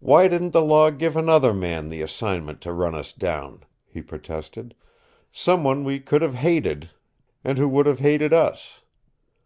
[0.00, 4.74] "Why didn't the Law give another man the assignment to run us down," he protested.
[5.32, 6.90] "Someone we could have hated,
[7.42, 8.82] and who would have hated us!